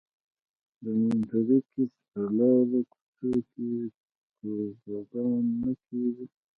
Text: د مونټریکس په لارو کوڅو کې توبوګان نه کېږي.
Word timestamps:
د 0.81 0.83
مونټریکس 1.01 1.93
په 2.11 2.21
لارو 2.37 2.79
کوڅو 2.93 3.31
کې 3.51 3.71
توبوګان 4.39 5.43
نه 5.61 5.71
کېږي. 5.85 6.25